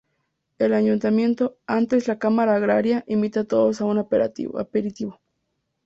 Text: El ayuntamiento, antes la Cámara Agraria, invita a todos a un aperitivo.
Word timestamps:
El 0.57 0.73
ayuntamiento, 0.73 1.57
antes 1.67 2.07
la 2.07 2.17
Cámara 2.17 2.55
Agraria, 2.55 3.03
invita 3.07 3.41
a 3.41 3.43
todos 3.43 3.81
a 3.81 3.85
un 3.85 3.99
aperitivo. 3.99 5.19